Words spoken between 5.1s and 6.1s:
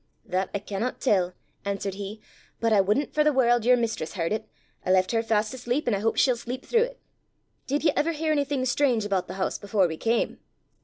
her fast asleep, and I